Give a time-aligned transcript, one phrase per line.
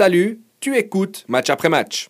[0.00, 2.08] Salut, tu écoutes match après match.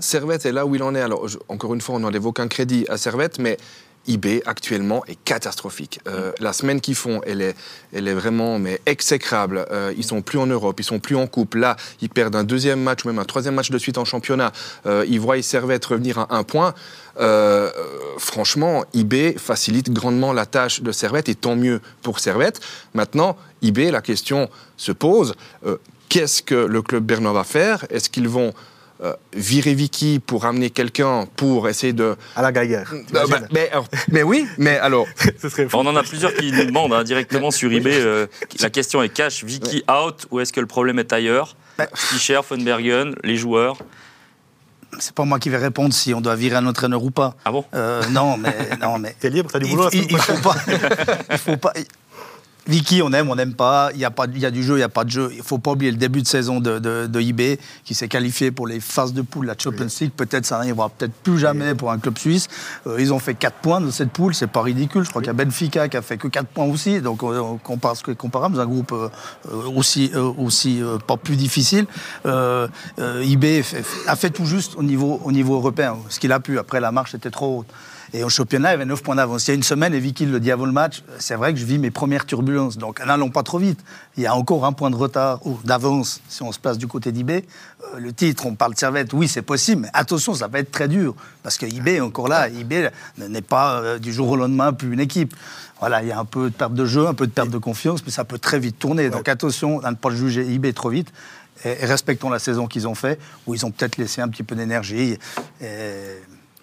[0.00, 1.00] Servette est là où il en est.
[1.00, 3.58] Alors, je- encore une fois, on n'enlève aucun crédit à Servette, mais
[4.08, 6.00] IB actuellement est catastrophique.
[6.08, 7.54] Euh, la semaine qu'ils font, elle est,
[7.92, 9.64] elle est vraiment mais exécrable.
[9.70, 11.54] Euh, ils sont plus en Europe, ils sont plus en coupe.
[11.54, 14.50] Là, ils perdent un deuxième match ou même un troisième match de suite en championnat.
[14.86, 16.74] Euh, ils voient Servette revenir à un point.
[17.20, 17.70] Euh,
[18.18, 22.58] franchement, IB facilite grandement la tâche de Servette et tant mieux pour Servette.
[22.94, 25.34] Maintenant, IB, la question se pose
[25.64, 25.76] euh,
[26.14, 27.84] qu'est-ce que le club bernois va faire?
[27.90, 28.52] Est-ce qu'ils vont
[29.02, 32.14] euh, virer Vicky pour amener quelqu'un pour essayer de.
[32.36, 32.92] À la Gaillère.
[32.94, 35.06] Euh, bah, mais, alors, mais oui, mais alors.
[35.42, 35.66] Ce serait.
[35.72, 37.96] On en a plusieurs qui nous demandent hein, directement sur eBay.
[38.00, 38.28] euh,
[38.60, 41.56] la question est cash, Vicky out ou est-ce que le problème est ailleurs?
[41.94, 43.76] Fischer, von Bergen, les joueurs.
[45.00, 47.34] C'est pas moi qui vais répondre si on doit virer un entraîneur ou pas.
[47.44, 47.64] Ah bon?
[47.74, 50.40] Euh, non, mais non, mais T'es libre, t'as du il, boulot il- semaine il faut
[50.40, 50.54] pas.
[51.32, 51.72] il faut pas.
[52.66, 53.90] Vicky, on aime, on n'aime pas.
[53.94, 55.30] Il y a pas, il y a du jeu, il y a pas de jeu.
[55.36, 58.50] Il faut pas oublier le début de saison de, de, de IB qui s'est qualifié
[58.50, 60.12] pour les phases de poule, la Champions League.
[60.16, 62.48] Peut-être ça n'arrivera peut-être plus jamais pour un club suisse.
[62.86, 65.04] Euh, ils ont fait 4 points de cette poule, c'est pas ridicule.
[65.04, 67.00] Je crois qu'il y a Benfica qui a fait que 4 points aussi.
[67.02, 69.08] Donc on, on compare ce qui est comparable un groupe euh,
[69.50, 71.86] euh, aussi, euh, aussi euh, pas plus difficile.
[72.24, 72.66] Euh,
[72.98, 73.62] euh, IB
[74.06, 76.58] a fait tout juste au niveau, au niveau européen, ce qu'il a pu.
[76.58, 77.68] Après, la marche était trop haute.
[78.16, 79.48] Et au championnat, il y avait 9 points d'avance.
[79.48, 81.58] Il y a une semaine, et Vicky le dit avant le match, c'est vrai que
[81.58, 82.78] je vis mes premières turbulences.
[82.78, 83.80] Donc n'allons pas trop vite.
[84.16, 86.86] Il y a encore un point de retard ou d'avance si on se place du
[86.86, 87.30] côté d'IB.
[87.30, 87.42] Euh,
[87.98, 90.86] le titre, on parle de Servette, oui, c'est possible, mais attention, ça va être très
[90.86, 91.16] dur.
[91.42, 92.48] Parce que IB est encore là.
[92.48, 95.34] IB n'est pas euh, du jour au lendemain plus une équipe.
[95.80, 97.58] Voilà, il y a un peu de perte de jeu, un peu de perte de
[97.58, 99.10] confiance, mais ça peut très vite tourner.
[99.10, 101.12] Donc attention à ne pas juger IB trop vite.
[101.64, 104.44] Et, et respectons la saison qu'ils ont fait, où ils ont peut-être laissé un petit
[104.44, 105.18] peu d'énergie.
[105.60, 105.66] Et-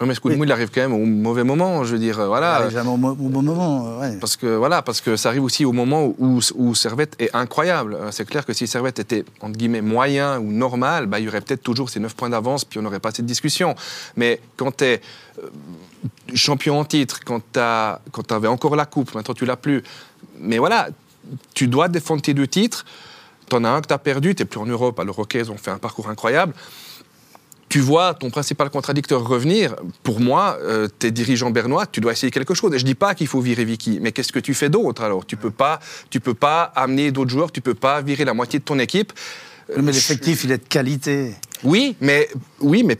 [0.02, 1.83] Non, mais ce coup de mou, il arrive quand même au mauvais moment.
[1.83, 2.55] Je veux dire, euh, voilà.
[2.55, 3.85] arrive jamais au, mo- au bon moment.
[3.85, 4.17] euh, ouais.
[4.19, 7.94] Parce que, voilà, parce que ça arrive aussi au moment où, où Servette est incroyable.
[7.94, 11.27] Euh, C'est clair que si Servette était, entre guillemets, moyen ou normal, bah, il y
[11.27, 13.75] aurait peut-être toujours ces 9 points d'avance, puis on n'aurait pas cette discussion.
[14.17, 15.02] Mais quand tu es
[16.33, 19.84] champion en titre, quand tu avais encore la coupe, maintenant tu l'as plus,
[20.40, 20.90] mais voilà,
[21.53, 22.85] tu dois défendre tes deux titres.
[23.50, 25.00] Tu en as un que tu as perdu, tu n'es plus en Europe.
[25.00, 26.53] Alors, ok, ils ont fait un parcours incroyable
[27.72, 32.30] tu vois ton principal contradicteur revenir, pour moi, euh, tes dirigeants bernois, tu dois essayer
[32.30, 32.74] quelque chose.
[32.74, 35.26] Et je dis pas qu'il faut virer Vicky, mais qu'est-ce que tu fais d'autre alors?
[35.26, 38.59] Tu peux pas, tu peux pas amener d'autres joueurs, tu peux pas virer la moitié
[38.59, 39.14] de ton équipe.
[39.70, 41.34] Euh, Mais l'effectif, il est de qualité.
[41.64, 42.28] Oui, mais
[42.59, 42.98] oui, mais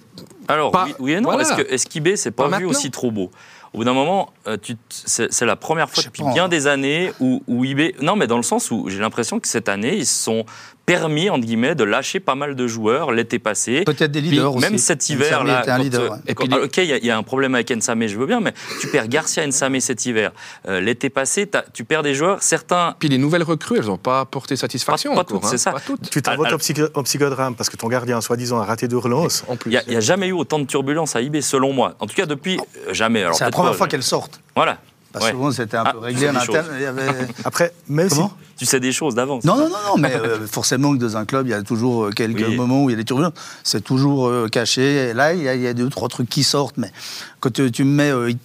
[0.48, 1.24] Alors, Pas- oui, oui et non.
[1.32, 1.44] voilà.
[1.44, 2.70] Est-ce que est-ce qu'IB, c'est pas, Pas vu maintenant.
[2.70, 3.30] aussi trop beau?
[3.74, 4.58] Au bout d'un moment, euh,
[4.90, 7.96] c'est la première fois depuis bien des années où, où IB.
[8.02, 10.46] Non, mais dans le sens où j'ai l'impression que cette année, ils se sont
[10.94, 13.84] permis, entre guillemets, de lâcher pas mal de joueurs l'été passé.
[13.86, 14.84] Peut-être des leaders Même aussi.
[14.84, 16.16] cet hiver, Nsame là, était un quand, leader, euh.
[16.28, 18.08] Et quand- puis les- ok, il y, a- il y a un problème avec Nsame,
[18.08, 20.32] je veux bien, mais tu perds Garcia Nsame cet hiver.
[20.68, 22.96] Euh, l'été passé, tu perds des joueurs, certains.
[23.00, 25.12] puis les nouvelles recrues, elles n'ont pas apporté satisfaction.
[25.16, 25.72] Pas- pas toutes, c'est ça.
[25.72, 26.10] Pas toutes.
[26.10, 29.44] Tu au, au psychodrame parce que ton gardien, soi-disant, a raté deux relances.
[29.48, 29.72] En plus.
[29.72, 31.96] Il n'y a, jamais eu autant de turbulences à IB, selon moi.
[32.00, 33.24] En tout cas, depuis euh, jamais.
[33.24, 34.42] Alors, C'est la première pas, fois qu'elles sortent.
[34.56, 34.78] Voilà.
[35.12, 35.32] Parce Ouais.
[35.32, 36.68] que souvent, c'était un Ah, peu tu réglé en interne.
[36.76, 38.16] Il y avait- Après, même si.
[38.16, 39.44] Comment Tu sais des choses d'avance.
[39.44, 42.06] Non, non, non, non, mais euh, forcément que dans un club, il y a toujours
[42.06, 42.56] euh, quelques Oui.
[42.56, 43.34] moments où il y a des turbulences.
[43.64, 45.10] C'est toujours euh, caché.
[45.10, 46.78] Et là, il y, a, il y a deux, trois trucs qui sortent.
[46.78, 46.92] Mais
[47.40, 48.38] quand tu, tu me mets, euh, tu,